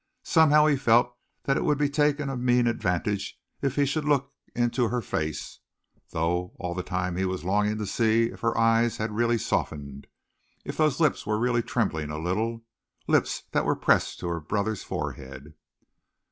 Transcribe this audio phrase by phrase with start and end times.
[0.23, 4.33] Somehow he felt that it would be taking a mean advantage if he should look
[4.55, 5.59] into her face,
[6.09, 10.07] though all the time he was longing to see if her eyes had really softened,
[10.65, 12.63] if those lips were really trembling a little,
[13.07, 15.53] lips that were pressed to her brother's forehead.